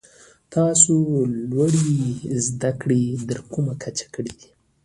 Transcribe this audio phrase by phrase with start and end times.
[0.55, 0.93] تاسو
[1.49, 1.91] لوړي
[2.47, 4.35] زده کړي تر کومه کچه کړي؟